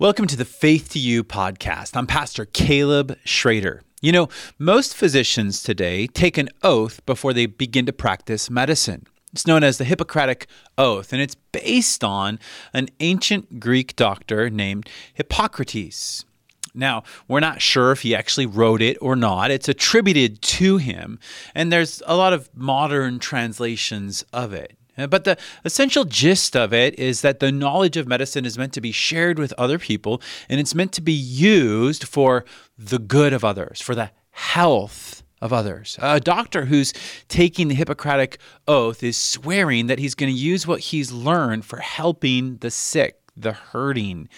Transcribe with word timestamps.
Welcome 0.00 0.28
to 0.28 0.36
the 0.36 0.44
Faith 0.44 0.90
to 0.90 1.00
You 1.00 1.24
podcast. 1.24 1.96
I'm 1.96 2.06
Pastor 2.06 2.44
Caleb 2.44 3.18
Schrader. 3.24 3.82
You 4.00 4.12
know, 4.12 4.28
most 4.56 4.94
physicians 4.94 5.60
today 5.60 6.06
take 6.06 6.38
an 6.38 6.50
oath 6.62 7.04
before 7.04 7.32
they 7.32 7.46
begin 7.46 7.84
to 7.86 7.92
practice 7.92 8.48
medicine. 8.48 9.08
It's 9.32 9.44
known 9.44 9.64
as 9.64 9.76
the 9.76 9.82
Hippocratic 9.82 10.46
Oath, 10.78 11.12
and 11.12 11.20
it's 11.20 11.34
based 11.34 12.04
on 12.04 12.38
an 12.72 12.90
ancient 13.00 13.58
Greek 13.58 13.96
doctor 13.96 14.48
named 14.48 14.88
Hippocrates. 15.14 16.24
Now, 16.72 17.02
we're 17.26 17.40
not 17.40 17.60
sure 17.60 17.90
if 17.90 18.02
he 18.02 18.14
actually 18.14 18.46
wrote 18.46 18.80
it 18.80 18.98
or 19.00 19.16
not. 19.16 19.50
It's 19.50 19.68
attributed 19.68 20.40
to 20.42 20.76
him, 20.76 21.18
and 21.56 21.72
there's 21.72 22.04
a 22.06 22.14
lot 22.16 22.32
of 22.32 22.48
modern 22.54 23.18
translations 23.18 24.24
of 24.32 24.52
it. 24.52 24.78
Uh, 24.98 25.06
but 25.06 25.24
the 25.24 25.38
essential 25.64 26.04
gist 26.04 26.56
of 26.56 26.72
it 26.72 26.98
is 26.98 27.20
that 27.22 27.40
the 27.40 27.52
knowledge 27.52 27.96
of 27.96 28.06
medicine 28.06 28.44
is 28.44 28.58
meant 28.58 28.72
to 28.72 28.80
be 28.80 28.92
shared 28.92 29.38
with 29.38 29.52
other 29.56 29.78
people 29.78 30.20
and 30.48 30.60
it's 30.60 30.74
meant 30.74 30.92
to 30.92 31.00
be 31.00 31.12
used 31.12 32.04
for 32.04 32.44
the 32.76 32.98
good 32.98 33.32
of 33.32 33.44
others, 33.44 33.80
for 33.80 33.94
the 33.94 34.10
health 34.30 35.22
of 35.40 35.52
others. 35.52 35.98
A 36.00 36.20
doctor 36.20 36.64
who's 36.64 36.92
taking 37.28 37.68
the 37.68 37.74
Hippocratic 37.74 38.38
oath 38.66 39.02
is 39.02 39.16
swearing 39.16 39.86
that 39.86 39.98
he's 39.98 40.14
going 40.14 40.32
to 40.32 40.38
use 40.38 40.66
what 40.66 40.80
he's 40.80 41.12
learned 41.12 41.64
for 41.64 41.78
helping 41.78 42.56
the 42.56 42.70
sick, 42.70 43.20
the 43.36 43.52
hurting. 43.52 44.28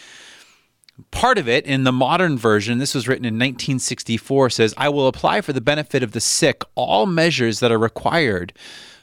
Part 1.11 1.39
of 1.39 1.49
it 1.49 1.65
in 1.65 1.85
the 1.85 1.93
modern 1.93 2.37
version, 2.37 2.77
this 2.77 2.95
was 2.95 3.09
written 3.09 3.25
in 3.25 3.35
1964, 3.35 4.51
says, 4.51 4.75
I 4.77 4.91
will 4.91 5.07
apply 5.07 5.41
for 5.41 5.55
the 5.55 5.63
benefit 5.63 6.03
of 6.03 6.13
the 6.13 6.21
sick 6.21 6.63
all 6.75 7.07
measures 7.07 7.61
that 7.61 7.73
are 7.73 7.79
required 7.79 8.53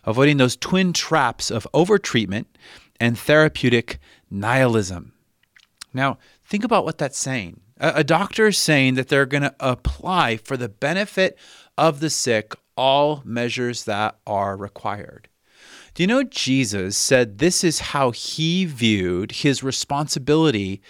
avoiding 0.08 0.38
those 0.38 0.56
twin 0.56 0.94
traps 0.94 1.52
of 1.52 1.68
overtreatment 1.74 2.46
and 3.00 3.20
therapeutic 3.20 4.00
nihilism. 4.32 5.12
Now, 5.94 6.18
think 6.46 6.64
about 6.64 6.86
what 6.86 6.98
that's 6.98 7.20
saying. 7.20 7.60
A, 7.80 7.98
a 7.98 8.04
doctor 8.04 8.48
is 8.48 8.58
saying 8.58 8.96
that 8.96 9.10
they're 9.10 9.26
going 9.26 9.44
to 9.44 9.56
apply 9.60 10.38
for 10.38 10.58
the 10.58 10.70
benefit 10.70 11.38
of 11.78 12.00
the 12.00 12.10
sick 12.10 12.56
all 12.76 13.22
measures 13.26 13.84
that 13.84 14.18
are 14.26 14.56
required. 14.56 15.28
Do 15.94 16.04
you 16.04 16.08
know 16.08 16.24
Jesus 16.24 16.96
said 16.96 17.40
this 17.40 17.64
is 17.64 17.80
how 17.80 18.12
he 18.12 18.66
viewed 18.66 19.32
his 19.32 19.64
responsibility 19.64 20.82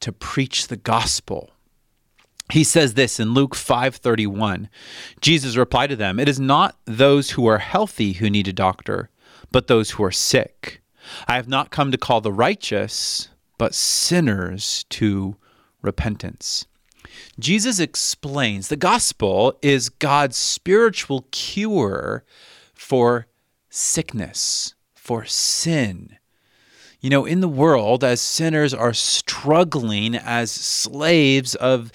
to 0.00 0.12
preach 0.12 0.68
the 0.68 0.76
gospel? 0.76 1.50
He 2.50 2.64
says 2.64 2.94
this 2.94 3.20
in 3.20 3.34
Luke 3.34 3.54
5:31. 3.54 4.68
Jesus 5.20 5.56
replied 5.56 5.90
to 5.90 5.96
them, 5.96 6.18
"It 6.18 6.28
is 6.28 6.40
not 6.40 6.76
those 6.84 7.30
who 7.30 7.46
are 7.46 7.58
healthy 7.58 8.14
who 8.14 8.30
need 8.30 8.48
a 8.48 8.52
doctor, 8.52 9.10
but 9.50 9.66
those 9.66 9.92
who 9.92 10.04
are 10.04 10.12
sick. 10.12 10.82
I 11.26 11.36
have 11.36 11.48
not 11.48 11.70
come 11.70 11.90
to 11.90 11.98
call 11.98 12.20
the 12.20 12.32
righteous, 12.32 13.28
but 13.58 13.74
sinners 13.74 14.84
to 14.90 15.36
repentance." 15.82 16.66
Jesus 17.38 17.78
explains 17.78 18.68
the 18.68 18.76
gospel 18.76 19.58
is 19.62 19.88
God's 19.88 20.36
spiritual 20.36 21.26
cure 21.32 22.24
for 22.74 23.26
sickness, 23.68 24.74
for 24.94 25.24
sin. 25.24 26.16
You 27.00 27.08
know, 27.08 27.24
in 27.24 27.40
the 27.40 27.48
world, 27.48 28.04
as 28.04 28.20
sinners 28.20 28.74
are 28.74 28.92
struggling 28.92 30.14
as 30.14 30.50
slaves 30.50 31.54
of 31.54 31.90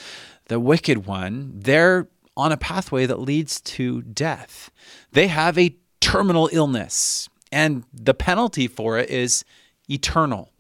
the 0.48 0.60
wicked 0.60 1.06
one, 1.06 1.52
they're 1.56 2.08
on 2.38 2.52
a 2.52 2.58
pathway 2.58 3.06
that 3.06 3.20
leads 3.20 3.62
to 3.62 4.02
death. 4.02 4.70
They 5.12 5.28
have 5.28 5.58
a 5.58 5.76
terminal 6.02 6.50
illness, 6.52 7.30
and 7.52 7.84
the 7.94 8.14
penalty 8.14 8.68
for 8.68 8.98
it 8.98 9.10
is 9.10 9.44
eternal. 9.90 10.52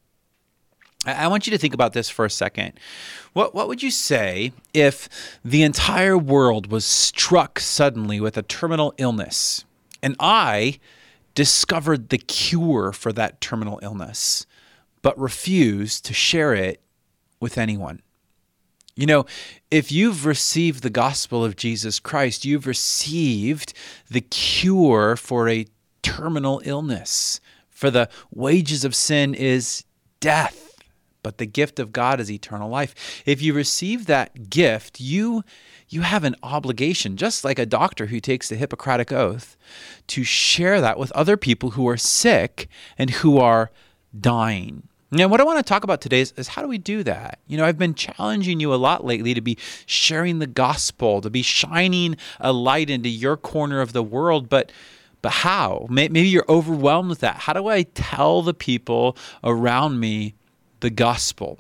I 1.05 1.27
want 1.27 1.45
you 1.45 1.52
to 1.52 1.58
think 1.58 1.73
about 1.75 1.94
this 1.94 2.09
for 2.09 2.25
a 2.25 2.30
second. 2.30 2.73
What, 3.33 3.54
what 3.54 3.67
would 3.67 3.83
you 3.83 3.92
say 3.92 4.54
if 4.73 5.08
the 5.43 5.61
entire 5.61 6.17
world 6.17 6.71
was 6.71 6.83
struck 6.83 7.59
suddenly 7.59 8.20
with 8.20 8.38
a 8.38 8.42
terminal 8.42 8.93
illness 8.98 9.65
and 10.02 10.15
I 10.20 10.80
discovered 11.36 12.09
the 12.09 12.17
cure 12.17 12.92
for 12.92 13.14
that 13.14 13.39
terminal 13.39 13.80
illness, 13.83 14.48
but 15.04 15.20
refused 15.20 16.05
to 16.05 16.14
share 16.14 16.55
it 16.55 16.82
with 17.39 17.58
anyone? 17.58 18.02
You 18.95 19.06
know, 19.06 19.26
if 19.70 19.92
you've 19.92 20.26
received 20.26 20.82
the 20.82 20.89
gospel 20.89 21.44
of 21.44 21.58
Jesus 21.58 22.00
Christ, 22.00 22.45
you've 22.45 22.66
received 22.66 23.73
the 24.10 24.22
cure 24.22 25.17
for 25.17 25.50
a 25.50 25.66
terminal 26.02 26.61
illness. 26.64 27.42
For 27.70 27.92
the 27.92 28.08
wages 28.33 28.86
of 28.86 28.95
sin 28.95 29.33
is 29.33 29.83
death, 30.22 30.82
but 31.23 31.39
the 31.39 31.45
gift 31.45 31.78
of 31.78 31.92
God 31.92 32.22
is 32.22 32.32
eternal 32.32 32.70
life. 32.70 33.22
If 33.26 33.42
you 33.42 33.54
receive 33.54 34.06
that 34.06 34.50
gift, 34.50 35.02
you 35.02 35.44
you 35.89 36.02
have 36.02 36.23
an 36.23 36.36
obligation, 36.42 37.17
just 37.17 37.44
like 37.44 37.60
a 37.60 37.66
doctor 37.66 38.08
who 38.08 38.20
takes 38.20 38.50
the 38.50 38.56
Hippocratic 38.56 39.12
oath, 39.12 39.58
to 40.08 40.23
share 40.23 40.80
that 40.82 40.98
with 40.98 41.12
other 41.12 41.38
people 41.38 41.72
who 41.72 41.88
are 41.88 41.98
sick 41.98 42.67
and 42.98 43.10
who 43.10 43.38
are 43.38 43.72
dying. 44.17 44.88
Now, 45.15 45.30
what 45.30 45.39
I 45.39 45.45
want 45.45 45.59
to 45.59 45.64
talk 45.64 45.86
about 45.86 46.02
today 46.02 46.20
is, 46.20 46.33
is, 46.36 46.49
how 46.49 46.61
do 46.61 46.67
we 46.67 46.77
do 46.77 47.02
that? 47.03 47.39
You 47.48 47.55
know, 47.55 47.64
I've 47.64 47.77
been 47.77 47.93
challenging 47.93 48.59
you 48.59 48.73
a 48.73 48.76
lot 48.76 49.05
lately 49.05 49.33
to 49.33 49.39
be 49.39 49.58
sharing 49.86 50.39
the 50.39 50.48
gospel, 50.48 51.21
to 51.21 51.30
be 51.30 51.42
shining 51.42 52.17
a 52.42 52.52
light 52.52 52.89
into 52.89 53.08
your 53.08 53.37
corner 53.37 53.80
of 53.80 53.93
the 53.93 54.03
world, 54.03 54.49
but 54.49 54.73
but 55.21 55.31
how? 55.31 55.87
Maybe 55.89 56.27
you're 56.27 56.45
overwhelmed 56.48 57.09
with 57.09 57.21
that. 57.21 57.37
How 57.37 57.53
do 57.53 57.67
I 57.67 57.83
tell 57.83 58.42
the 58.42 58.53
people 58.53 59.17
around 59.43 59.99
me 59.99 60.36
the 60.81 60.92
gospel? 60.92 61.59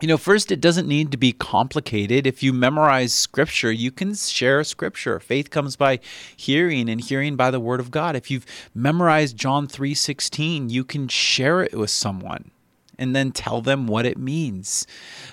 You 0.00 0.06
know, 0.08 0.18
first, 0.18 0.52
it 0.52 0.60
doesn't 0.60 0.86
need 0.86 1.10
to 1.10 1.16
be 1.16 1.32
complicated. 1.32 2.26
If 2.26 2.42
you 2.42 2.52
memorize 2.52 3.12
scripture, 3.14 3.72
you 3.72 3.90
can 3.90 4.14
share 4.14 4.62
scripture. 4.62 5.18
Faith 5.18 5.50
comes 5.50 5.74
by 5.74 5.98
hearing 6.36 6.90
and 6.90 7.00
hearing 7.00 7.34
by 7.34 7.50
the 7.50 7.58
word 7.58 7.80
of 7.80 7.90
God. 7.90 8.14
If 8.14 8.30
you've 8.30 8.46
memorized 8.74 9.36
John 9.36 9.66
3:16, 9.66 10.68
you 10.68 10.84
can 10.84 11.08
share 11.08 11.62
it 11.62 11.74
with 11.74 11.90
someone 11.90 12.50
and 12.98 13.14
then 13.14 13.32
tell 13.32 13.60
them 13.60 13.86
what 13.86 14.06
it 14.06 14.18
means. 14.18 14.86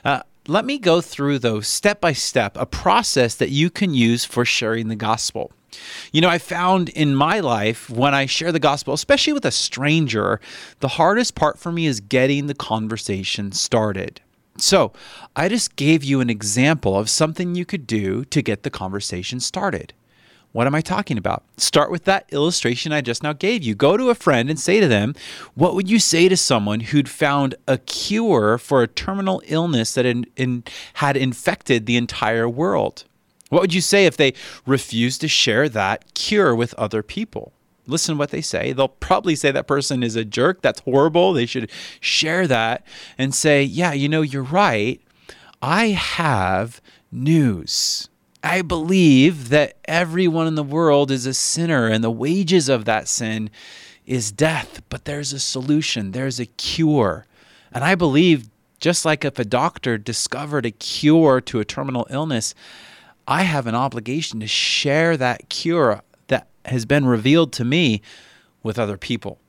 Uh, 0.03 0.22
let 0.47 0.66
me 0.66 0.78
go 0.78 1.00
through, 1.00 1.40
though, 1.40 1.62
step 1.62 2.01
by 2.01 2.13
step, 2.13 2.57
a 2.57 2.66
process 2.66 3.35
that 3.35 3.50
you 3.50 3.69
can 3.69 3.94
use 3.94 4.25
for 4.25 4.44
sharing 4.44 4.90
the 4.90 4.96
gospel. 4.96 5.51
You 6.12 6.22
know, 6.22 6.29
I 6.29 6.38
found 6.38 6.90
in 6.90 7.16
my 7.16 7.40
life 7.40 7.90
when 7.90 8.13
I 8.13 8.25
share 8.25 8.51
the 8.51 8.59
gospel, 8.59 8.94
especially 8.94 9.34
with 9.34 9.46
a 9.46 9.51
stranger, 9.51 10.40
the 10.79 10.90
hardest 10.90 11.35
part 11.35 11.57
for 11.57 11.72
me 11.72 11.85
is 11.85 12.00
getting 12.00 12.47
the 12.47 12.53
conversation 12.53 13.51
started. 13.51 14.22
So, 14.57 14.94
I 15.35 15.50
just 15.50 15.75
gave 15.75 16.03
you 16.03 16.22
an 16.22 16.30
example 16.30 16.95
of 16.97 17.09
something 17.09 17.56
you 17.56 17.66
could 17.66 17.88
do 17.88 18.24
to 18.25 18.41
get 18.41 18.63
the 18.63 18.69
conversation 18.69 19.40
started. 19.40 19.94
What 20.53 20.68
am 20.68 20.75
I 20.75 20.81
talking 20.81 21.18
about? 21.18 21.44
Start 21.58 21.90
with 21.90 22.06
that 22.06 22.31
illustration 22.31 22.94
I 22.94 23.02
just 23.02 23.24
now 23.24 23.34
gave 23.34 23.64
you. 23.64 23.74
Go 23.74 23.97
to 23.97 24.12
a 24.12 24.16
friend 24.16 24.52
and 24.52 24.59
say 24.59 24.80
to 24.80 24.88
them, 24.88 25.16
What 25.56 25.74
would 25.74 25.90
you 25.90 25.97
say 25.97 26.30
to 26.30 26.38
someone 26.38 26.80
who'd 26.80 27.09
found 27.09 27.56
a 27.68 27.80
cure 27.80 28.59
for 28.59 28.84
a 28.84 28.88
terminal 28.88 29.42
illness 29.47 29.96
that 29.96 30.06
in, 30.06 30.28
in, 30.36 30.63
had 30.96 31.18
infected 31.18 31.88
the 31.88 31.97
entire 31.97 32.47
world? 32.47 33.03
What 33.50 33.62
would 33.62 33.74
you 33.74 33.81
say 33.81 34.06
if 34.06 34.16
they 34.16 34.36
refused 34.66 35.22
to 35.22 35.28
share 35.28 35.68
that 35.69 36.13
cure 36.13 36.56
with 36.56 36.75
other 36.75 37.02
people? 37.02 37.52
Listen 37.88 38.16
to 38.16 38.19
what 38.19 38.30
they 38.30 38.42
say. 38.42 38.74
They'll 38.74 38.88
probably 38.88 39.36
say 39.36 39.50
that 39.52 39.68
person 39.68 40.03
is 40.03 40.16
a 40.16 40.24
jerk. 40.24 40.62
That's 40.62 40.81
horrible. 40.81 41.34
They 41.34 41.47
should 41.47 41.72
share 42.00 42.46
that 42.47 42.86
and 43.18 43.34
say, 43.34 43.63
Yeah, 43.63 43.94
you 43.94 44.08
know, 44.08 44.22
you're 44.22 44.44
right. 44.44 45.02
I 45.63 45.88
have 45.88 46.80
news. 47.12 48.08
I 48.44 48.62
believe 48.62 49.50
that 49.50 49.78
everyone 49.86 50.48
in 50.48 50.56
the 50.56 50.64
world 50.64 51.12
is 51.12 51.26
a 51.26 51.34
sinner 51.34 51.88
and 51.88 52.04
the 52.04 52.12
wages 52.12 52.68
of 52.68 52.84
that 52.86 53.08
sin 53.08 53.50
is 54.06 54.34
death, 54.34 54.81
but 54.90 55.06
there's 55.06 55.31
a 55.31 55.40
solution, 55.40 56.12
there's 56.12 56.42
a 56.42 56.45
cure. 56.45 57.25
And 57.72 57.86
I 57.86 57.95
believe 57.95 58.50
just 58.81 59.06
like 59.06 59.24
if 59.24 59.40
a 59.40 59.45
doctor 59.45 59.98
discovered 59.98 60.66
a 60.66 60.72
cure 60.72 61.40
to 61.40 61.62
a 61.62 61.66
terminal 61.66 62.06
illness, 62.10 62.54
I 63.25 63.44
have 63.44 63.66
an 63.66 63.75
obligation 63.75 64.42
to 64.42 64.48
share 64.48 65.16
that 65.16 65.48
cure 65.48 66.01
that 66.28 66.50
has 66.66 66.86
been 66.86 67.06
revealed 67.06 67.54
to 67.54 67.63
me 67.63 68.01
with 68.62 68.78
other 68.78 68.98
people. 68.98 69.40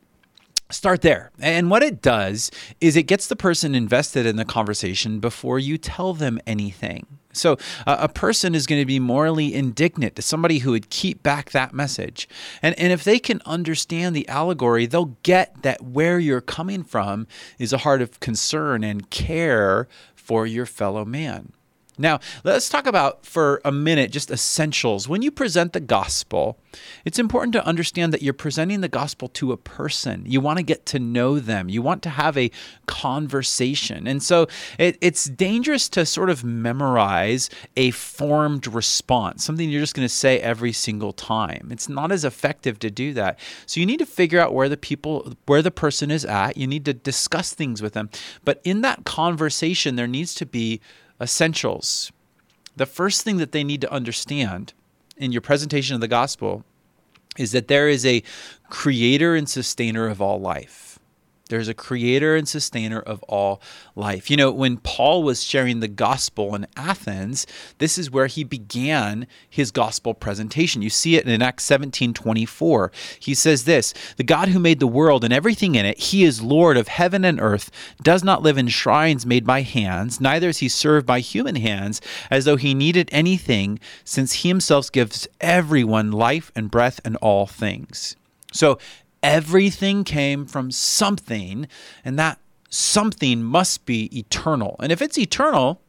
Start 0.70 1.02
there. 1.02 1.32
And 1.41 1.69
what 1.69 1.82
it 1.82 2.00
does 2.00 2.52
is 2.81 2.96
it 2.96 3.02
gets 3.05 3.26
the 3.26 3.35
person 3.35 3.75
invested 3.75 4.25
in 4.25 4.37
the 4.37 4.44
conversation 4.44 5.19
before 5.19 5.58
you 5.58 5.79
tell 5.79 6.14
them 6.14 6.38
anything. 6.46 7.06
So 7.36 7.56
uh, 7.86 7.96
a 8.00 8.08
person 8.08 8.54
is 8.54 8.66
going 8.66 8.81
to 8.81 8.86
be 8.86 8.98
morally 8.98 9.54
indignant 9.54 10.16
to 10.16 10.22
somebody 10.22 10.58
who 10.58 10.70
would 10.72 10.90
keep 10.90 11.22
back 11.22 11.50
that 11.50 11.72
message. 11.72 12.28
And, 12.62 12.78
and 12.78 12.92
if 12.92 13.04
they 13.04 13.19
can 13.19 13.40
understand 13.46 14.14
the 14.14 14.28
allegory, 14.28 14.86
they'll 14.86 15.16
get 15.22 15.62
that 15.62 15.82
where 15.82 16.19
you're 16.19 16.40
coming 16.40 16.82
from 16.82 17.26
is 17.58 17.72
a 17.72 17.78
heart 17.78 18.02
of 18.02 18.20
concern 18.20 18.84
and 18.84 19.10
care 19.10 19.88
for 20.14 20.46
your 20.46 20.66
fellow 20.66 21.04
man. 21.04 21.52
Now, 21.96 22.19
let's 22.43 22.69
talk 22.69 22.87
about 22.87 23.25
for 23.25 23.61
a 23.64 23.70
minute 23.70 24.11
just 24.11 24.31
essentials. 24.31 25.08
When 25.08 25.23
you 25.23 25.31
present 25.31 25.73
the 25.73 25.81
gospel, 25.81 26.58
it's 27.05 27.19
important 27.19 27.52
to 27.52 27.64
understand 27.64 28.12
that 28.12 28.23
you're 28.23 28.32
presenting 28.32 28.81
the 28.81 28.88
gospel 28.88 29.29
to 29.29 29.52
a 29.52 29.56
person. 29.56 30.25
You 30.26 30.41
want 30.41 30.58
to 30.58 30.64
get 30.64 30.87
to 30.87 30.99
know 30.99 31.38
them, 31.38 31.69
you 31.69 31.82
want 31.82 32.02
to 32.02 32.11
have 32.11 32.37
a 32.37 32.50
conversation. 32.87 34.06
And 34.06 34.23
so 34.23 34.49
it, 34.79 34.99
it's 35.00 35.26
dangerous 35.26 35.88
to 35.91 36.05
sort 36.05 36.31
of 36.31 36.43
memorize 36.43 37.49
a 37.76 37.93
formed 37.93 38.67
response, 38.67 39.44
something 39.44 39.70
you're 39.70 39.81
just 39.81 39.94
going 39.94 40.08
to 40.08 40.14
say 40.14 40.41
every 40.41 40.73
single 40.73 41.12
time. 41.12 41.69
It's 41.70 41.88
not 41.88 42.11
as 42.11 42.25
effective 42.25 42.79
to 42.81 42.91
do 42.91 43.12
that. 43.14 43.38
So 43.67 43.79
you 43.79 43.87
need 43.87 43.99
to 43.99 44.06
figure 44.06 44.41
out 44.41 44.52
where 44.52 44.69
the 44.69 44.76
people, 44.76 45.35
where 45.46 45.62
the 45.62 45.70
person 45.70 46.11
is 46.11 46.25
at. 46.25 46.56
You 46.56 46.67
need 46.67 46.85
to 46.87 46.94
discuss 46.94 47.55
things 47.55 47.81
with 47.81 47.93
them. 47.93 48.11
But 48.44 48.61
in 48.64 48.81
that 48.81 49.05
conversation, 49.05 49.96
there 49.96 50.06
needs 50.06 50.35
to 50.35 50.46
be 50.46 50.81
essentials. 51.20 52.12
The 52.76 52.87
first 52.87 53.22
thing 53.22 53.37
that 53.38 53.52
they 53.52 53.64
need 53.64 53.81
to 53.82 53.93
understand 53.93 54.72
in 55.16 55.32
your 55.32 55.40
presentation 55.40 55.94
of 55.94 56.00
the 56.00 56.08
gospel 56.08 56.64
is 57.38 57.52
that 57.52 57.69
there 57.69 57.88
is 57.88 58.05
a 58.05 58.22
creator 58.69 59.34
and 59.34 59.49
sustainer 59.49 60.08
of 60.08 60.20
all 60.20 60.40
life. 60.40 60.94
There's 61.50 61.69
a 61.69 61.75
creator 61.75 62.37
and 62.37 62.49
sustainer 62.49 63.00
of 63.00 63.23
all 63.25 63.61
life. 63.94 64.31
You 64.31 64.37
know, 64.38 64.50
when 64.50 64.79
Paul 64.79 65.23
was 65.23 65.43
sharing 65.43 65.81
the 65.81 65.88
gospel 65.88 66.55
in 66.55 66.67
Athens, 66.75 67.46
this 67.79 67.99
is 67.99 68.11
where 68.11 68.29
he 68.29 68.44
began 68.44 69.26
his 69.50 69.70
gospel 69.70 70.14
presentation. 70.14 70.81
You 70.81 70.88
see 70.88 71.17
it 71.17 71.29
in 71.29 71.43
Acts 71.43 71.64
17 71.64 72.14
24. 72.14 72.91
He 73.19 73.35
says 73.35 73.64
this 73.64 73.93
The 74.17 74.25
God 74.25 74.49
who 74.49 74.58
made 74.58 74.81
the 74.81 74.87
world 74.87 75.23
and 75.23 75.35
everything 75.35 75.75
in 75.75 75.85
it, 75.85 75.99
he 75.99 76.25
is 76.25 76.41
Lord 76.41 76.79
of 76.79 76.88
heaven 76.88 77.26
and 77.26 77.38
earth, 77.38 77.70
does 78.02 78.25
not 78.25 78.43
live 78.43 78.56
in 78.56 78.69
shrines 78.69 79.26
made 79.26 79.46
by 79.46 79.61
hands, 79.61 80.23
neither 80.23 80.49
is 80.49 80.58
he 80.58 80.69
served 80.70 81.06
by 81.06 81.20
human 81.20 81.56
hands 81.56 82.00
as 82.31 82.46
though 82.46 82.56
he 82.56 82.73
needed 82.73 83.11
anything, 83.12 83.79
since 84.02 84.32
he 84.32 84.49
himself 84.49 84.91
gives 84.91 85.29
everyone 85.43 86.11
life 86.11 86.50
and 86.56 86.70
breath 86.70 87.00
and 87.05 87.17
all 87.17 87.46
things. 87.46 88.17
So 88.55 88.79
Everything 89.25 90.05
came 90.05 90.44
from 90.44 90.71
something, 90.71 91.67
and 92.05 92.19
that 92.19 92.38
something 92.69 93.43
must 93.43 93.87
be 93.87 94.17
eternal. 94.17 94.76
And 94.81 94.93
if 94.93 95.00
it's 95.00 95.17
eternal, 95.19 95.81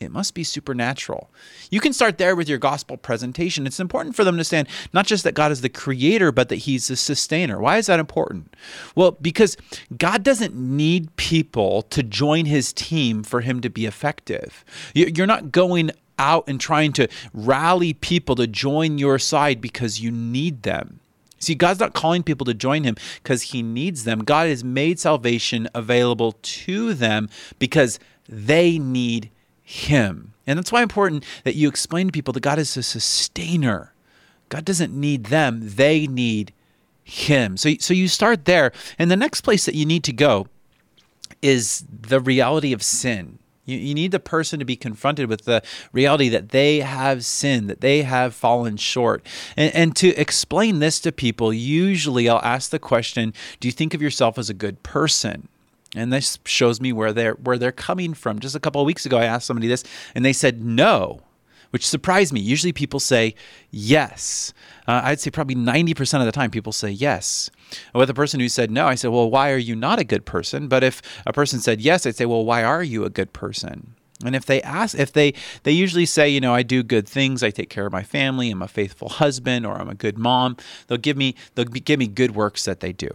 it 0.00 0.10
must 0.10 0.32
be 0.32 0.44
supernatural. 0.44 1.30
You 1.70 1.78
can 1.78 1.92
start 1.92 2.16
there 2.16 2.34
with 2.34 2.48
your 2.48 2.56
gospel 2.56 2.96
presentation. 2.96 3.66
It's 3.66 3.78
important 3.78 4.16
for 4.16 4.24
them 4.24 4.32
to 4.32 4.36
understand 4.36 4.66
not 4.94 5.06
just 5.06 5.24
that 5.24 5.34
God 5.34 5.52
is 5.52 5.60
the 5.60 5.68
creator, 5.68 6.32
but 6.32 6.48
that 6.48 6.56
He's 6.56 6.88
the 6.88 6.96
sustainer. 6.96 7.60
Why 7.60 7.76
is 7.76 7.86
that 7.86 8.00
important? 8.00 8.54
Well, 8.94 9.10
because 9.20 9.58
God 9.98 10.22
doesn't 10.22 10.54
need 10.54 11.14
people 11.16 11.82
to 11.82 12.02
join 12.02 12.46
His 12.46 12.72
team 12.72 13.22
for 13.22 13.42
Him 13.42 13.60
to 13.60 13.68
be 13.68 13.84
effective. 13.84 14.64
You're 14.94 15.26
not 15.26 15.52
going 15.52 15.90
out 16.18 16.44
and 16.48 16.58
trying 16.58 16.94
to 16.94 17.08
rally 17.34 17.92
people 17.92 18.36
to 18.36 18.46
join 18.46 18.96
your 18.96 19.18
side 19.18 19.60
because 19.60 20.00
you 20.00 20.10
need 20.10 20.62
them. 20.62 21.00
See, 21.40 21.54
God's 21.54 21.80
not 21.80 21.94
calling 21.94 22.22
people 22.22 22.44
to 22.44 22.54
join 22.54 22.84
him 22.84 22.96
because 23.22 23.42
he 23.42 23.62
needs 23.62 24.04
them. 24.04 24.20
God 24.20 24.48
has 24.48 24.62
made 24.62 25.00
salvation 25.00 25.68
available 25.74 26.36
to 26.42 26.94
them 26.94 27.28
because 27.58 27.98
they 28.28 28.78
need 28.78 29.30
him. 29.62 30.34
And 30.46 30.58
that's 30.58 30.70
why 30.70 30.82
important 30.82 31.24
that 31.44 31.56
you 31.56 31.68
explain 31.68 32.06
to 32.06 32.12
people 32.12 32.32
that 32.34 32.42
God 32.42 32.58
is 32.58 32.76
a 32.76 32.82
sustainer. 32.82 33.92
God 34.48 34.64
doesn't 34.64 34.92
need 34.92 35.26
them, 35.26 35.60
they 35.62 36.06
need 36.06 36.52
him. 37.02 37.56
So, 37.56 37.70
so 37.80 37.94
you 37.94 38.06
start 38.06 38.44
there. 38.44 38.72
And 38.98 39.10
the 39.10 39.16
next 39.16 39.40
place 39.40 39.64
that 39.64 39.74
you 39.74 39.86
need 39.86 40.04
to 40.04 40.12
go 40.12 40.46
is 41.42 41.84
the 41.90 42.20
reality 42.20 42.72
of 42.72 42.82
sin. 42.82 43.38
You, 43.70 43.78
you 43.78 43.94
need 43.94 44.12
the 44.12 44.20
person 44.20 44.58
to 44.58 44.64
be 44.64 44.76
confronted 44.76 45.28
with 45.28 45.44
the 45.44 45.62
reality 45.92 46.28
that 46.28 46.50
they 46.50 46.80
have 46.80 47.24
sinned, 47.24 47.70
that 47.70 47.80
they 47.80 48.02
have 48.02 48.34
fallen 48.34 48.76
short. 48.76 49.24
And, 49.56 49.74
and 49.74 49.96
to 49.96 50.08
explain 50.16 50.80
this 50.80 51.00
to 51.00 51.12
people, 51.12 51.52
usually 51.52 52.28
I'll 52.28 52.40
ask 52.42 52.70
the 52.70 52.78
question 52.78 53.32
Do 53.60 53.68
you 53.68 53.72
think 53.72 53.94
of 53.94 54.02
yourself 54.02 54.38
as 54.38 54.50
a 54.50 54.54
good 54.54 54.82
person? 54.82 55.48
and 55.96 56.12
this 56.12 56.38
shows 56.44 56.80
me 56.80 56.92
where 56.92 57.12
they're 57.12 57.32
where 57.34 57.58
they're 57.58 57.72
coming 57.72 58.14
from. 58.14 58.38
Just 58.38 58.54
a 58.54 58.60
couple 58.60 58.80
of 58.80 58.86
weeks 58.86 59.06
ago, 59.06 59.18
I 59.18 59.24
asked 59.24 59.46
somebody 59.46 59.66
this, 59.66 59.82
and 60.14 60.24
they 60.24 60.32
said 60.32 60.64
no 60.64 61.20
which 61.70 61.86
surprised 61.86 62.32
me. 62.32 62.40
Usually 62.40 62.72
people 62.72 63.00
say 63.00 63.34
yes. 63.70 64.52
Uh, 64.86 65.00
I'd 65.04 65.20
say 65.20 65.30
probably 65.30 65.54
90% 65.54 66.20
of 66.20 66.26
the 66.26 66.32
time 66.32 66.50
people 66.50 66.72
say 66.72 66.90
yes. 66.90 67.50
With 67.94 68.10
a 68.10 68.14
person 68.14 68.40
who 68.40 68.48
said 68.48 68.70
no, 68.70 68.86
I 68.86 68.94
said, 68.94 69.10
well, 69.10 69.30
why 69.30 69.50
are 69.50 69.58
you 69.58 69.76
not 69.76 69.98
a 69.98 70.04
good 70.04 70.26
person? 70.26 70.68
But 70.68 70.82
if 70.82 71.00
a 71.26 71.32
person 71.32 71.60
said 71.60 71.80
yes, 71.80 72.06
I'd 72.06 72.16
say, 72.16 72.26
well, 72.26 72.44
why 72.44 72.64
are 72.64 72.82
you 72.82 73.04
a 73.04 73.10
good 73.10 73.32
person? 73.32 73.94
And 74.24 74.36
if 74.36 74.44
they 74.44 74.60
ask, 74.62 74.98
if 74.98 75.12
they 75.12 75.32
they 75.62 75.72
usually 75.72 76.04
say, 76.04 76.28
you 76.28 76.40
know, 76.40 76.54
I 76.54 76.62
do 76.62 76.82
good 76.82 77.08
things, 77.08 77.42
I 77.42 77.50
take 77.50 77.70
care 77.70 77.86
of 77.86 77.92
my 77.92 78.02
family, 78.02 78.50
I'm 78.50 78.60
a 78.62 78.68
faithful 78.68 79.08
husband, 79.08 79.64
or 79.64 79.80
I'm 79.80 79.88
a 79.88 79.94
good 79.94 80.18
mom. 80.18 80.56
They'll 80.86 80.98
give 80.98 81.16
me 81.16 81.34
they'll 81.54 81.64
give 81.64 81.98
me 81.98 82.06
good 82.06 82.34
works 82.34 82.64
that 82.66 82.80
they 82.80 82.92
do. 82.92 83.08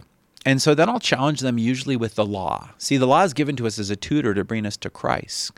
And 0.46 0.62
so 0.62 0.76
then 0.76 0.88
I'll 0.88 1.00
challenge 1.00 1.40
them 1.40 1.58
usually 1.58 1.96
with 1.96 2.14
the 2.14 2.24
law. 2.24 2.70
See, 2.78 2.96
the 2.96 3.06
law 3.06 3.24
is 3.24 3.34
given 3.34 3.56
to 3.56 3.66
us 3.66 3.80
as 3.80 3.90
a 3.90 3.96
tutor 3.96 4.32
to 4.32 4.44
bring 4.44 4.64
us 4.64 4.76
to 4.78 4.88
Christ. 4.88 5.50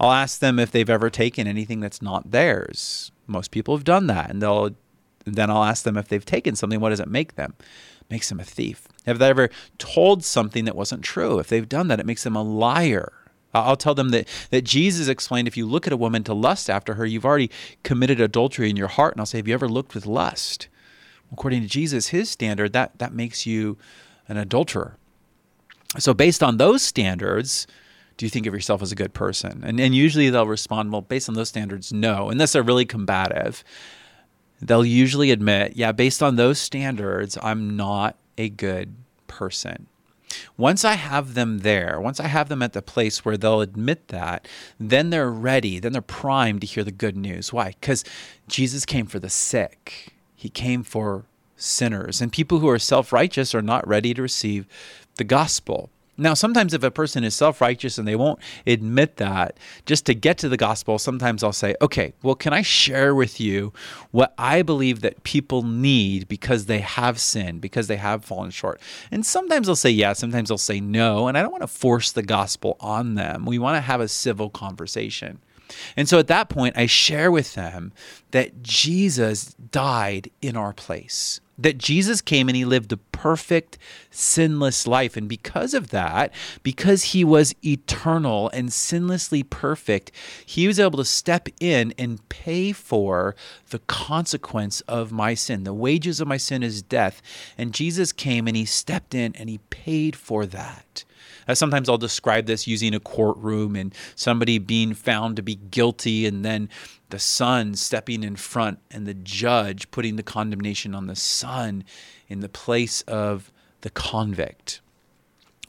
I'll 0.00 0.10
ask 0.10 0.40
them 0.40 0.58
if 0.58 0.72
they've 0.72 0.90
ever 0.90 1.10
taken 1.10 1.46
anything 1.46 1.78
that's 1.78 2.02
not 2.02 2.32
theirs. 2.32 3.12
Most 3.28 3.52
people 3.52 3.76
have 3.76 3.84
done 3.84 4.08
that. 4.08 4.28
And 4.30 4.42
they'll 4.42 4.74
then 5.24 5.50
I'll 5.50 5.62
ask 5.62 5.84
them 5.84 5.96
if 5.96 6.08
they've 6.08 6.24
taken 6.24 6.56
something, 6.56 6.80
what 6.80 6.88
does 6.90 6.98
it 6.98 7.08
make 7.08 7.36
them? 7.36 7.54
It 8.00 8.10
makes 8.10 8.28
them 8.28 8.40
a 8.40 8.44
thief. 8.44 8.88
Have 9.06 9.20
they 9.20 9.28
ever 9.28 9.48
told 9.78 10.24
something 10.24 10.64
that 10.64 10.74
wasn't 10.74 11.04
true? 11.04 11.38
If 11.38 11.46
they've 11.46 11.68
done 11.68 11.86
that, 11.86 12.00
it 12.00 12.06
makes 12.06 12.24
them 12.24 12.34
a 12.34 12.42
liar. 12.42 13.12
I'll 13.54 13.76
tell 13.76 13.94
them 13.94 14.08
that, 14.08 14.26
that 14.50 14.64
Jesus 14.64 15.06
explained 15.06 15.46
if 15.46 15.56
you 15.56 15.66
look 15.66 15.86
at 15.86 15.92
a 15.92 15.96
woman 15.96 16.24
to 16.24 16.34
lust 16.34 16.68
after 16.68 16.94
her, 16.94 17.06
you've 17.06 17.24
already 17.24 17.50
committed 17.84 18.20
adultery 18.20 18.70
in 18.70 18.76
your 18.76 18.88
heart. 18.88 19.14
And 19.14 19.20
I'll 19.20 19.26
say, 19.26 19.38
Have 19.38 19.46
you 19.46 19.54
ever 19.54 19.68
looked 19.68 19.94
with 19.94 20.06
lust? 20.06 20.66
According 21.30 21.62
to 21.62 21.68
Jesus, 21.68 22.08
his 22.08 22.28
standard, 22.28 22.72
that, 22.72 22.98
that 22.98 23.12
makes 23.12 23.46
you 23.46 23.78
an 24.32 24.38
adulterer. 24.38 24.96
So, 25.98 26.14
based 26.14 26.42
on 26.42 26.56
those 26.56 26.82
standards, 26.82 27.66
do 28.16 28.24
you 28.24 28.30
think 28.30 28.46
of 28.46 28.54
yourself 28.54 28.80
as 28.80 28.90
a 28.90 28.96
good 28.96 29.12
person? 29.12 29.62
And, 29.64 29.78
and 29.78 29.94
usually 29.94 30.30
they'll 30.30 30.46
respond, 30.46 30.90
well, 30.90 31.02
based 31.02 31.28
on 31.28 31.34
those 31.34 31.50
standards, 31.50 31.92
no, 31.92 32.30
unless 32.30 32.52
they're 32.52 32.62
really 32.62 32.86
combative. 32.86 33.62
They'll 34.60 34.86
usually 34.86 35.30
admit, 35.30 35.76
yeah, 35.76 35.92
based 35.92 36.22
on 36.22 36.36
those 36.36 36.58
standards, 36.58 37.36
I'm 37.42 37.76
not 37.76 38.16
a 38.38 38.48
good 38.48 38.94
person. 39.26 39.86
Once 40.56 40.82
I 40.82 40.94
have 40.94 41.34
them 41.34 41.58
there, 41.58 42.00
once 42.00 42.18
I 42.18 42.26
have 42.26 42.48
them 42.48 42.62
at 42.62 42.72
the 42.72 42.80
place 42.80 43.22
where 43.22 43.36
they'll 43.36 43.60
admit 43.60 44.08
that, 44.08 44.48
then 44.80 45.10
they're 45.10 45.30
ready, 45.30 45.78
then 45.78 45.92
they're 45.92 46.00
primed 46.00 46.62
to 46.62 46.66
hear 46.66 46.84
the 46.84 46.90
good 46.92 47.16
news. 47.18 47.52
Why? 47.52 47.74
Because 47.78 48.02
Jesus 48.48 48.86
came 48.86 49.06
for 49.06 49.18
the 49.18 49.28
sick, 49.28 50.14
He 50.34 50.48
came 50.48 50.82
for 50.84 51.26
sinners. 51.56 52.20
And 52.20 52.32
people 52.32 52.58
who 52.58 52.68
are 52.68 52.78
self 52.78 53.12
righteous 53.12 53.54
are 53.54 53.62
not 53.62 53.86
ready 53.86 54.14
to 54.14 54.22
receive 54.22 54.66
the 55.16 55.24
gospel. 55.24 55.90
Now, 56.18 56.34
sometimes 56.34 56.74
if 56.74 56.82
a 56.82 56.90
person 56.90 57.24
is 57.24 57.34
self 57.34 57.60
righteous 57.60 57.96
and 57.96 58.06
they 58.06 58.16
won't 58.16 58.38
admit 58.66 59.16
that, 59.16 59.56
just 59.86 60.04
to 60.06 60.14
get 60.14 60.36
to 60.38 60.48
the 60.48 60.58
gospel, 60.58 60.98
sometimes 60.98 61.42
I'll 61.42 61.54
say, 61.54 61.74
okay, 61.80 62.12
well, 62.22 62.34
can 62.34 62.52
I 62.52 62.60
share 62.60 63.14
with 63.14 63.40
you 63.40 63.72
what 64.10 64.34
I 64.36 64.60
believe 64.60 65.00
that 65.00 65.22
people 65.24 65.62
need 65.62 66.28
because 66.28 66.66
they 66.66 66.80
have 66.80 67.18
sinned, 67.18 67.62
because 67.62 67.86
they 67.86 67.96
have 67.96 68.24
fallen 68.24 68.50
short? 68.50 68.80
And 69.10 69.24
sometimes 69.24 69.66
they'll 69.66 69.76
say 69.76 69.90
yes, 69.90 70.18
sometimes 70.18 70.50
they'll 70.50 70.58
say 70.58 70.80
no. 70.80 71.28
And 71.28 71.38
I 71.38 71.42
don't 71.42 71.50
want 71.50 71.62
to 71.62 71.66
force 71.66 72.12
the 72.12 72.22
gospel 72.22 72.76
on 72.78 73.14
them. 73.14 73.46
We 73.46 73.58
want 73.58 73.76
to 73.76 73.80
have 73.80 74.02
a 74.02 74.08
civil 74.08 74.50
conversation. 74.50 75.40
And 75.96 76.08
so 76.08 76.18
at 76.18 76.28
that 76.28 76.48
point, 76.48 76.76
I 76.76 76.86
share 76.86 77.30
with 77.30 77.54
them 77.54 77.92
that 78.30 78.62
Jesus 78.62 79.54
died 79.54 80.30
in 80.40 80.56
our 80.56 80.72
place 80.72 81.40
that 81.62 81.78
Jesus 81.78 82.20
came 82.20 82.48
and 82.48 82.56
he 82.56 82.64
lived 82.64 82.92
a 82.92 82.96
perfect, 82.96 83.78
sinless 84.10 84.86
life. 84.86 85.16
And 85.16 85.28
because 85.28 85.74
of 85.74 85.90
that, 85.90 86.32
because 86.62 87.04
he 87.04 87.24
was 87.24 87.54
eternal 87.64 88.50
and 88.50 88.70
sinlessly 88.70 89.48
perfect, 89.48 90.10
he 90.44 90.66
was 90.66 90.80
able 90.80 90.98
to 90.98 91.04
step 91.04 91.48
in 91.60 91.94
and 91.98 92.26
pay 92.28 92.72
for 92.72 93.36
the 93.70 93.78
consequence 93.80 94.80
of 94.82 95.12
my 95.12 95.34
sin. 95.34 95.64
The 95.64 95.74
wages 95.74 96.20
of 96.20 96.28
my 96.28 96.36
sin 96.36 96.62
is 96.62 96.82
death. 96.82 97.22
And 97.56 97.72
Jesus 97.72 98.12
came 98.12 98.48
and 98.48 98.56
he 98.56 98.64
stepped 98.64 99.14
in 99.14 99.34
and 99.36 99.48
he 99.48 99.58
paid 99.58 100.16
for 100.16 100.46
that. 100.46 101.04
Uh, 101.48 101.54
sometimes 101.54 101.88
I'll 101.88 101.98
describe 101.98 102.46
this 102.46 102.66
using 102.66 102.94
a 102.94 103.00
courtroom 103.00 103.76
and 103.76 103.94
somebody 104.14 104.58
being 104.58 104.94
found 104.94 105.36
to 105.36 105.42
be 105.42 105.56
guilty 105.56 106.26
and 106.26 106.44
then 106.44 106.68
the 107.10 107.18
son 107.18 107.74
stepping 107.74 108.22
in 108.22 108.36
front 108.36 108.78
and 108.90 109.06
the 109.06 109.14
judge 109.14 109.90
putting 109.90 110.16
the 110.16 110.22
condemnation 110.22 110.94
on 110.94 111.06
the 111.06 111.16
son 111.16 111.84
in 112.28 112.40
the 112.40 112.48
place 112.48 113.02
of 113.02 113.52
the 113.82 113.90
convict. 113.90 114.80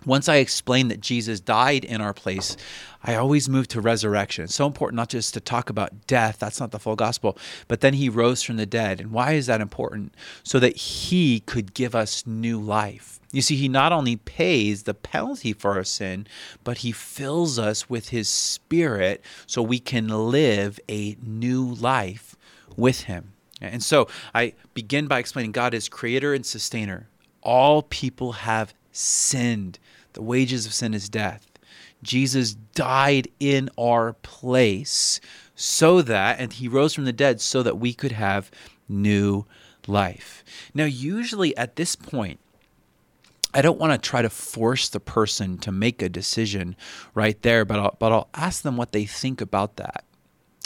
once 0.06 0.27
I 0.27 0.36
explain 0.36 0.89
that 0.89 1.00
Jesus 1.01 1.39
died 1.39 1.86
in 1.86 2.01
our 2.01 2.13
place, 2.13 2.58
I 3.03 3.15
always 3.15 3.50
move 3.50 3.68
to 3.70 3.82
resurrection. 3.82 4.46
It's 4.46 4.56
so 4.56 4.68
important 4.68 4.98
not 4.98 5.10
just 5.10 5.34
to 5.34 5.39
talk 5.39 5.70
about 5.70 6.08
death, 6.08 6.39
that's 6.39 6.60
not 6.60 6.72
the 6.72 6.80
full 6.80 6.96
gospel, 6.96 7.38
but 7.68 7.82
then 7.82 7.94
he 7.94 8.10
rose 8.10 8.44
from 8.44 8.58
the 8.58 8.65
dead. 8.65 9.00
And 9.00 9.12
why 9.12 9.34
is 9.34 9.48
that 9.48 9.62
important? 9.62 10.13
So 10.44 10.60
that 10.60 10.75
he 10.75 11.42
could 11.42 11.74
give 11.74 11.96
us 11.96 12.25
new 12.25 12.60
life. 12.60 13.20
You 13.34 13.42
see, 13.42 13.56
he 13.56 13.68
not 13.68 13.92
only 13.92 14.16
pays 14.16 14.84
the 14.84 14.94
penalty 14.94 15.54
for 15.54 15.72
our 15.72 15.84
sin, 15.84 16.28
but 16.63 16.78
he 16.78 16.92
fills 16.92 17.58
us 17.58 17.90
with 17.90 18.10
his 18.10 18.30
spirit 18.30 19.24
so 19.48 19.63
we 19.63 19.80
can 19.80 20.08
live 20.08 20.80
a 20.88 21.18
new 21.20 21.66
life 21.66 22.36
with 22.78 23.02
him. 23.02 23.34
And 23.60 23.82
so 23.82 24.08
I 24.36 24.54
begin 24.75 25.08
by 25.08 25.18
explaining 25.18 25.52
God 25.52 25.74
is 25.74 25.90
creator 25.90 26.34
and 26.34 26.46
sustainer. 26.46 27.08
All 27.42 27.82
people 27.82 28.34
have 28.34 28.75
sinned. 28.92 29.80
The 30.13 30.22
wages 30.22 30.68
of 30.68 30.74
sin 30.74 30.94
is 30.94 31.10
death. 31.10 31.48
Jesus 32.04 32.54
died 32.54 33.30
in 33.40 33.70
our 33.80 34.13
place 34.13 35.20
so 35.56 36.04
that, 36.04 36.40
and 36.40 36.54
he 36.54 36.68
rose 36.68 36.94
from 36.94 37.06
the 37.06 37.13
dead 37.13 37.42
so 37.42 37.63
that 37.63 37.80
we 37.80 37.94
could 37.94 38.12
have 38.12 38.52
new 38.88 39.46
life. 39.88 40.44
Now, 40.74 40.86
usually 40.86 41.56
at 41.58 41.78
this 41.78 41.96
point, 41.96 42.40
I 43.53 43.62
don't 43.62 43.79
want 43.79 43.93
to 43.93 44.10
try 44.10 44.22
to 44.22 44.29
force 44.29 44.89
the 44.89 45.00
person 45.00 45.57
to 45.60 45.72
make 45.72 46.01
a 46.01 46.10
decision 46.10 46.75
right 47.13 47.39
there, 47.41 47.65
but 47.65 47.79
I'll, 47.79 47.95
but 48.00 48.12
I'll 48.12 48.29
ask 48.33 48.63
them 48.63 48.77
what 48.77 48.91
they 48.91 49.05
think 49.05 49.41
about 49.41 49.75
that. 49.77 50.03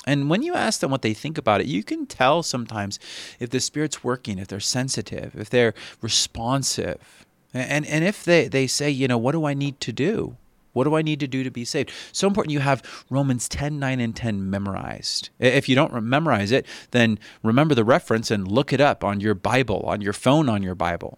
And 0.06 0.30
when 0.30 0.42
you 0.42 0.54
ask 0.54 0.80
them 0.80 0.90
what 0.90 1.02
they 1.02 1.14
think 1.14 1.38
about 1.38 1.60
it, 1.60 1.68
you 1.68 1.84
can 1.84 2.06
tell 2.06 2.42
sometimes 2.42 2.98
if 3.42 3.50
the 3.50 3.60
Spirit's 3.60 4.06
working, 4.06 4.40
if 4.40 4.48
they're 4.48 4.62
sensitive, 4.62 5.36
if 5.38 5.50
they're 5.50 5.74
responsive. 6.02 7.26
And, 7.54 7.86
and 7.86 8.06
if 8.06 8.24
they, 8.24 8.48
they 8.48 8.68
say, 8.68 8.90
you 8.90 9.08
know, 9.10 9.18
what 9.18 9.34
do 9.34 9.46
I 9.46 9.54
need 9.54 9.82
to 9.82 9.92
do? 9.92 10.38
What 10.72 10.86
do 10.86 10.96
I 10.96 11.02
need 11.02 11.20
to 11.22 11.28
do 11.28 11.44
to 11.44 11.52
be 11.52 11.66
saved? 11.66 11.92
So 12.12 12.28
important 12.28 12.54
you 12.54 12.60
have 12.60 12.84
Romans 13.10 13.50
10, 13.50 13.80
9, 13.80 14.00
and 14.00 14.16
10 14.16 14.50
memorized. 14.50 15.30
If 15.40 15.68
you 15.68 15.76
don't 15.76 16.04
memorize 16.04 16.52
it, 16.52 16.66
then 16.92 17.20
remember 17.44 17.76
the 17.76 17.84
reference 17.84 18.32
and 18.32 18.48
look 18.48 18.72
it 18.72 18.80
up 18.80 19.04
on 19.04 19.20
your 19.20 19.34
Bible, 19.34 19.82
on 19.88 20.02
your 20.02 20.14
phone, 20.14 20.48
on 20.48 20.62
your 20.64 20.76
Bible. 20.76 21.18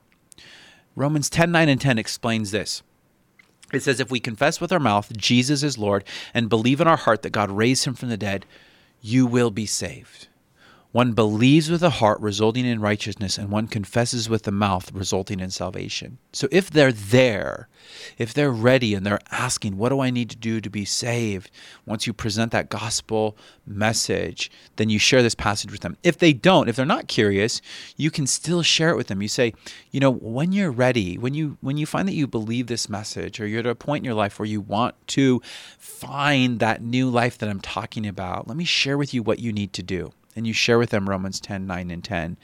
Romans 0.96 1.29
10, 1.29 1.51
9, 1.51 1.69
and 1.69 1.81
10 1.81 1.98
explains 1.98 2.51
this. 2.51 2.81
It 3.74 3.84
says, 3.84 4.00
If 4.00 4.10
we 4.10 4.19
confess 4.19 4.60
with 4.60 4.72
our 4.72 4.79
mouth 4.79 5.15
Jesus 5.15 5.63
is 5.63 5.77
Lord 5.77 6.03
and 6.34 6.50
believe 6.50 6.81
in 6.81 6.88
our 6.88 6.98
heart 6.98 7.22
that 7.22 7.31
God 7.31 7.51
raised 7.51 7.86
him 7.86 7.93
from 7.93 8.10
the 8.10 8.17
dead, 8.17 8.46
you 9.01 9.25
will 9.25 9.51
be 9.51 9.65
saved. 9.65 10.28
One 10.91 11.13
believes 11.13 11.69
with 11.69 11.81
the 11.81 11.91
heart, 11.91 12.19
resulting 12.19 12.65
in 12.65 12.81
righteousness, 12.81 13.38
and 13.38 13.51
one 13.51 13.67
confesses 13.67 14.27
with 14.27 14.41
the 14.41 14.51
mouth, 14.51 14.91
resulting 14.91 15.39
in 15.39 15.51
salvation. 15.51 16.17
So 16.34 16.48
if 16.51 16.72
they're 16.72 16.91
there, 16.91 17.67
if 18.17 18.34
they're 18.34 18.50
ready 18.50 18.96
and 18.96 19.05
they're 19.05 19.19
asking, 19.29 19.77
What 19.77 19.89
do 19.89 20.00
I 20.00 20.10
need 20.10 20.31
to 20.31 20.36
do 20.36 20.60
to 20.60 20.69
be 20.69 20.86
saved? 20.86 21.51
Once 21.86 22.08
you 22.08 22.13
present 22.13 22.51
that 22.53 22.69
gospel 22.69 23.38
message, 23.67 24.50
then 24.77 24.89
you 24.89 24.98
share 24.98 25.22
this 25.22 25.36
passage 25.36 25.72
with 25.72 25.81
them. 25.81 25.96
If 26.01 26.17
they 26.17 26.34
don't, 26.34 26.67
if 26.67 26.75
they're 26.75 26.88
not 26.88 27.08
curious, 27.08 27.62
you 27.96 28.10
can 28.10 28.25
still 28.25 28.63
share 28.63 28.89
it 28.89 28.98
with 28.98 29.08
them. 29.08 29.22
You 29.22 29.27
say, 29.27 29.53
You 29.91 30.00
know, 30.00 30.12
when 30.12 30.53
you're 30.53 30.72
ready, 30.72 31.19
when 31.19 31.36
you 31.36 31.60
when 31.62 31.77
you 31.77 31.86
find 31.86 32.08
that 32.08 32.15
you 32.15 32.25
believe 32.25 32.65
this 32.65 32.89
message, 32.89 33.39
or 33.39 33.46
you're 33.46 33.60
at 33.60 33.67
a 33.67 33.75
point 33.75 34.01
in 34.01 34.05
your 34.05 34.15
life 34.15 34.39
where 34.39 34.48
you 34.48 34.62
want 34.62 34.96
to 35.10 35.39
find 35.77 36.60
that 36.62 36.81
new 36.81 37.12
life 37.12 37.38
that 37.38 37.48
I'm 37.48 37.62
talking 37.62 38.08
about, 38.08 38.48
let 38.48 38.58
me 38.58 38.65
share 38.65 38.98
with 38.98 39.13
you 39.13 39.22
what 39.22 39.38
you 39.38 39.53
need 39.53 39.72
to 39.74 39.84
do 39.84 40.13
and 40.36 40.45
you 40.45 40.53
share 40.53 40.77
with 40.77 40.89
them 40.89 41.09
Romans 41.09 41.39
10 41.39 41.65
9 41.65 41.91
and 41.91 42.03
10 42.03 42.38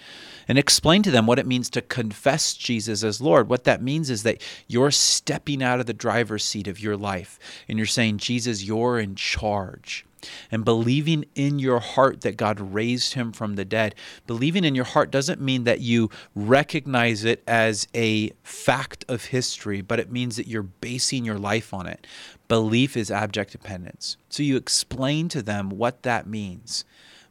and 0.48 0.58
explain 0.58 1.04
to 1.04 1.12
them 1.12 1.26
what 1.26 1.40
it 1.40 1.48
means 1.48 1.70
to 1.72 1.82
confess 1.82 2.54
Jesus 2.54 3.04
as 3.04 3.22
Lord. 3.22 3.50
What 3.50 3.64
that 3.64 3.82
means 3.82 4.10
is 4.10 4.24
that 4.24 4.42
you're 4.68 4.92
stepping 4.92 5.64
out 5.64 5.80
of 5.80 5.86
the 5.86 5.94
driver's 5.94 6.44
seat 6.44 6.68
of 6.68 6.80
your 6.80 6.98
life 6.98 7.40
and 7.68 7.78
you're 7.78 7.86
saying, 7.86 8.18
Jesus, 8.18 8.64
you're 8.64 9.00
in 9.00 9.16
charge. 9.16 10.06
And 10.52 10.66
believing 10.66 11.26
in 11.36 11.60
your 11.60 11.80
heart 11.80 12.22
that 12.22 12.36
God 12.38 12.60
raised 12.60 13.14
him 13.14 13.32
from 13.32 13.56
the 13.56 13.66
dead. 13.66 13.94
Believing 14.26 14.64
in 14.64 14.74
your 14.74 14.86
heart 14.86 15.12
doesn't 15.12 15.40
mean 15.40 15.66
that 15.66 15.82
you 15.82 16.10
recognize 16.34 17.24
it 17.24 17.44
as 17.48 17.88
a 17.94 18.32
fact 18.42 19.06
of 19.08 19.26
history, 19.26 19.82
but 19.82 20.00
it 20.00 20.12
means 20.12 20.36
that 20.38 20.48
you're 20.48 20.64
basing 20.64 21.26
your 21.26 21.38
life 21.38 21.76
on 21.76 21.86
it. 21.86 22.08
Belief 22.48 22.98
is 22.98 23.12
abject 23.12 23.52
dependence. 23.52 24.18
So 24.30 24.42
you 24.42 24.58
explain 24.58 25.30
to 25.30 25.44
them 25.44 25.70
what 25.70 26.02
that 26.02 26.26
means 26.26 26.86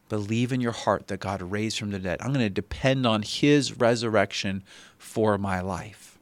believe 0.09 0.51
in 0.51 0.61
your 0.61 0.71
heart 0.71 1.07
that 1.07 1.19
God 1.19 1.41
raised 1.41 1.79
from 1.79 1.91
the 1.91 1.99
dead. 1.99 2.19
I'm 2.21 2.33
going 2.33 2.45
to 2.45 2.49
depend 2.49 3.05
on 3.05 3.21
his 3.21 3.77
resurrection 3.77 4.63
for 4.97 5.37
my 5.37 5.61
life. 5.61 6.17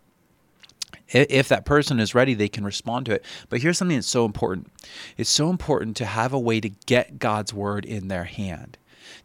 If 1.10 1.48
that 1.50 1.66
person 1.66 2.00
is 2.00 2.16
ready, 2.16 2.34
they 2.34 2.50
can 2.50 2.64
respond 2.64 3.06
to 3.06 3.14
it. 3.14 3.26
But 3.50 3.62
here's 3.62 3.78
something 3.78 3.98
that's 3.98 4.08
so 4.08 4.26
important 4.26 4.72
it's 5.18 5.30
so 5.30 5.50
important 5.50 5.96
to 5.98 6.06
have 6.06 6.34
a 6.34 6.40
way 6.40 6.60
to 6.60 6.70
get 6.70 7.20
God's 7.20 7.54
word 7.54 7.86
in 7.86 8.08
their 8.08 8.24
hand. 8.24 8.78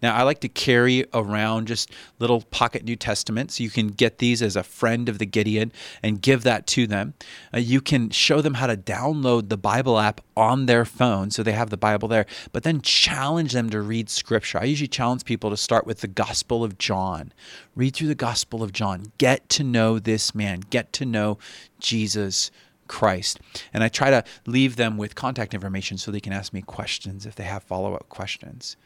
Now, 0.03 0.15
I 0.15 0.23
like 0.23 0.41
to 0.41 0.49
carry 0.49 1.07
around 1.13 1.69
just 1.69 1.91
little 2.19 2.43
pocket 2.43 2.85
New 2.85 2.97
Testaments. 2.97 3.61
You 3.61 3.71
can 3.71 3.89
get 3.89 4.19
these 4.19 4.43
as 4.43 4.57
a 4.57 4.63
friend 4.63 5.09
of 5.09 5.19
the 5.19 5.27
Gideon 5.27 5.73
and 6.03 6.23
give 6.23 6.43
that 6.45 6.67
to 6.69 6.87
them. 6.87 7.15
Uh, 7.53 7.59
you 7.59 7.81
can 7.81 8.11
show 8.11 8.41
them 8.41 8.55
how 8.55 8.67
to 8.67 8.77
download 8.77 9.49
the 9.49 9.57
Bible 9.57 9.99
app 9.99 10.21
on 10.37 10.67
their 10.67 10.85
phone 10.85 11.31
so 11.31 11.43
they 11.43 11.53
have 11.53 11.71
the 11.71 11.77
Bible 11.77 12.09
there, 12.09 12.27
but 12.53 12.63
then 12.63 12.81
challenge 12.81 13.53
them 13.53 13.71
to 13.71 13.81
read 13.81 14.09
Scripture. 14.09 14.59
I 14.59 14.65
usually 14.65 14.89
challenge 14.89 15.25
people 15.25 15.51
to 15.51 15.57
start 15.57 15.87
with 15.87 16.01
the 16.01 16.09
Gospel 16.09 16.65
of 16.65 16.79
John. 16.79 17.33
Read 17.75 17.95
through 17.95 18.09
the 18.09 18.15
Gospel 18.15 18.63
of 18.63 18.73
John. 18.73 19.13
Get 19.19 19.49
to 19.51 19.65
know 19.65 19.99
this 19.99 20.35
man, 20.35 20.61
get 20.71 20.93
to 20.95 21.05
know 21.05 21.39
Jesus 21.81 22.51
Christ. 22.89 23.41
And 23.73 23.85
I 23.85 23.89
try 23.89 24.11
to 24.11 24.25
leave 24.47 24.77
them 24.77 24.97
with 24.97 25.15
contact 25.15 25.55
information 25.55 25.99
so 25.99 26.11
they 26.11 26.21
can 26.21 26.33
ask 26.33 26.53
me 26.53 26.63
questions 26.63 27.27
if 27.27 27.35
they 27.35 27.45
have 27.45 27.63
follow 27.63 27.95
up 27.95 28.09
questions. 28.09 28.77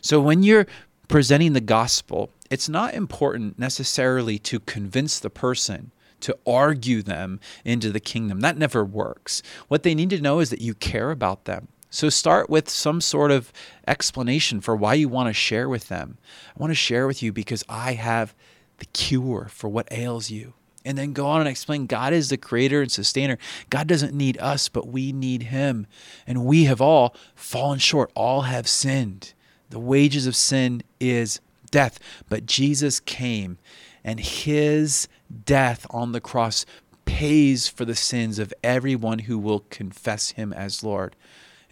So 0.00 0.20
when 0.20 0.42
you're 0.42 0.66
presenting 1.08 1.52
the 1.52 1.60
gospel, 1.60 2.30
it's 2.50 2.68
not 2.68 2.94
important 2.94 3.58
necessarily 3.58 4.38
to 4.40 4.60
convince 4.60 5.18
the 5.18 5.30
person 5.30 5.92
to 6.20 6.36
argue 6.46 7.02
them 7.02 7.38
into 7.64 7.92
the 7.92 8.00
kingdom. 8.00 8.40
That 8.40 8.56
never 8.56 8.82
works. 8.84 9.42
What 9.68 9.82
they 9.82 9.94
need 9.94 10.10
to 10.10 10.20
know 10.20 10.40
is 10.40 10.48
that 10.50 10.62
you 10.62 10.74
care 10.74 11.10
about 11.10 11.44
them. 11.44 11.68
So 11.90 12.08
start 12.08 12.50
with 12.50 12.68
some 12.68 13.00
sort 13.00 13.30
of 13.30 13.52
explanation 13.86 14.60
for 14.60 14.74
why 14.74 14.94
you 14.94 15.08
want 15.08 15.28
to 15.28 15.34
share 15.34 15.68
with 15.68 15.88
them. 15.88 16.16
I 16.48 16.60
want 16.60 16.70
to 16.70 16.74
share 16.74 17.06
with 17.06 17.22
you 17.22 17.32
because 17.32 17.62
I 17.68 17.92
have 17.92 18.34
the 18.78 18.86
cure 18.86 19.48
for 19.50 19.68
what 19.68 19.86
ails 19.92 20.30
you 20.30 20.54
and 20.84 20.98
then 20.98 21.12
go 21.12 21.26
on 21.26 21.40
and 21.40 21.48
explain 21.48 21.86
God 21.86 22.12
is 22.12 22.28
the 22.28 22.36
creator 22.36 22.82
and 22.82 22.92
sustainer. 22.92 23.38
God 23.70 23.86
doesn't 23.86 24.14
need 24.14 24.38
us, 24.38 24.68
but 24.68 24.88
we 24.88 25.12
need 25.12 25.44
him. 25.44 25.86
And 26.26 26.44
we 26.44 26.64
have 26.64 26.80
all 26.80 27.14
fallen 27.34 27.78
short, 27.78 28.10
all 28.14 28.42
have 28.42 28.68
sinned. 28.68 29.32
The 29.70 29.78
wages 29.78 30.26
of 30.26 30.36
sin 30.36 30.82
is 31.00 31.40
death, 31.70 31.98
but 32.28 32.46
Jesus 32.46 33.00
came 33.00 33.58
and 34.04 34.20
his 34.20 35.08
death 35.44 35.86
on 35.90 36.12
the 36.12 36.20
cross 36.20 36.66
pays 37.04 37.68
for 37.68 37.84
the 37.84 37.94
sins 37.94 38.38
of 38.38 38.52
everyone 38.62 39.20
who 39.20 39.38
will 39.38 39.60
confess 39.70 40.32
him 40.32 40.52
as 40.52 40.84
Lord. 40.84 41.16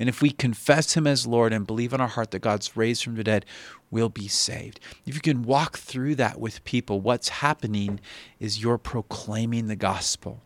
And 0.02 0.08
if 0.08 0.20
we 0.20 0.32
confess 0.32 0.96
him 0.96 1.06
as 1.06 1.28
Lord 1.28 1.52
and 1.52 1.64
believe 1.64 1.92
in 1.92 2.00
our 2.00 2.08
heart 2.08 2.32
that 2.32 2.40
God's 2.40 2.76
raised 2.76 3.04
from 3.04 3.14
the 3.14 3.22
dead, 3.22 3.46
we'll 3.88 4.08
be 4.08 4.26
saved. 4.26 4.80
If 5.06 5.14
you 5.14 5.20
can 5.20 5.44
walk 5.44 5.78
through 5.78 6.16
that 6.16 6.40
with 6.40 6.64
people, 6.64 7.00
what's 7.00 7.28
happening 7.28 8.00
is 8.40 8.60
you're 8.60 8.78
proclaiming 8.78 9.68
the 9.68 9.76
gospel. 9.76 10.42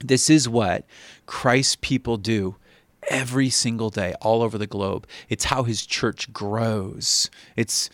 This 0.00 0.28
is 0.28 0.48
what 0.48 0.84
Christ's 1.24 1.76
people 1.76 2.16
do 2.16 2.56
every 3.08 3.48
single 3.48 3.90
day 3.90 4.12
all 4.20 4.42
over 4.42 4.58
the 4.58 4.66
globe. 4.66 5.06
It's 5.28 5.44
how 5.44 5.62
his 5.62 5.86
church 5.86 6.32
grows. 6.32 7.30
It's 7.54 7.90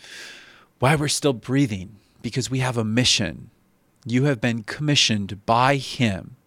why 0.79 0.95
we're 0.95 1.09
still 1.09 1.33
breathing 1.33 1.97
because 2.23 2.49
we 2.49 2.57
have 2.57 2.75
a 2.75 2.83
mission. 2.83 3.51
You 4.03 4.23
have 4.23 4.41
been 4.41 4.63
commissioned 4.63 5.45
by 5.45 5.75
him 5.75 6.37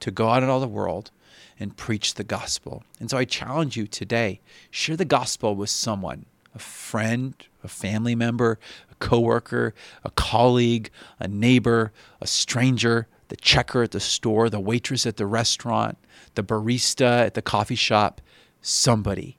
to 0.00 0.10
go 0.10 0.30
out 0.30 0.42
in 0.42 0.48
all 0.48 0.60
the 0.60 0.66
world 0.66 1.10
and 1.58 1.76
preach 1.76 2.14
the 2.14 2.24
gospel. 2.24 2.82
And 3.00 3.10
so 3.10 3.18
I 3.18 3.24
challenge 3.24 3.76
you 3.76 3.86
today 3.86 4.40
share 4.70 4.96
the 4.96 5.04
gospel 5.04 5.54
with 5.54 5.70
someone 5.70 6.26
a 6.54 6.58
friend, 6.58 7.34
a 7.64 7.68
family 7.68 8.14
member, 8.14 8.58
a 8.90 8.94
coworker, 8.96 9.74
a 10.04 10.10
colleague, 10.10 10.88
a 11.18 11.26
neighbor, 11.26 11.92
a 12.20 12.26
stranger, 12.26 13.08
the 13.28 13.36
checker 13.36 13.82
at 13.82 13.90
the 13.90 14.00
store, 14.00 14.48
the 14.48 14.60
waitress 14.60 15.04
at 15.06 15.16
the 15.16 15.26
restaurant, 15.26 15.98
the 16.34 16.44
barista 16.44 17.26
at 17.26 17.34
the 17.34 17.42
coffee 17.42 17.74
shop, 17.74 18.20
somebody. 18.62 19.36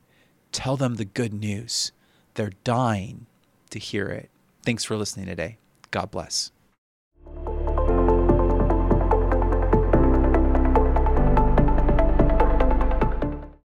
Tell 0.52 0.76
them 0.76 0.96
the 0.96 1.06
good 1.06 1.34
news. 1.34 1.92
They're 2.34 2.52
dying 2.64 3.28
to 3.70 3.80
hear 3.80 4.08
it. 4.08 4.30
Thanks 4.64 4.84
for 4.84 4.98
listening 4.98 5.28
today. 5.28 5.58
God 5.92 6.12
bless. 6.12 6.52